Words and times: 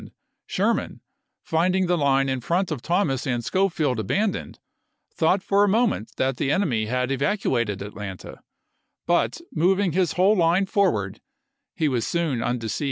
22d 0.01 0.11
Sherman, 0.47 1.01
finding 1.43 1.85
the 1.85 1.95
line 1.95 2.27
in 2.27 2.41
front 2.41 2.71
of 2.71 2.81
Thomas 2.81 3.27
and 3.27 3.45
Schofield 3.45 3.99
abandoned, 3.99 4.57
thought 5.13 5.43
for 5.43 5.63
a 5.63 5.67
moment 5.69 6.13
that 6.17 6.37
j. 6.37 6.45
d. 6.45 6.45
cox, 6.45 6.47
the 6.47 6.51
enemy 6.51 6.85
had 6.87 7.11
evacuated 7.11 7.83
Atlanta, 7.83 8.41
but, 9.05 9.41
moving 9.53 9.91
his 9.91 10.13
pp. 10.13 10.17
it?, 10.17 10.21
167. 10.21 10.23
whole 10.23 10.35
line 10.35 10.65
forward, 10.65 11.21
he 11.75 11.87
was 11.87 12.07
soon 12.07 12.41
undeceived. 12.41 12.79